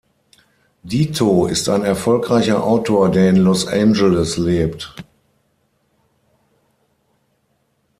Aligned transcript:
Dito 0.83 1.45
ist 1.45 1.69
ein 1.69 1.83
erfolgreicher 1.83 2.63
Autor, 2.63 3.11
der 3.11 3.29
in 3.29 3.35
Los 3.35 3.67
Angeles 3.67 4.35
lebt. 4.35 4.95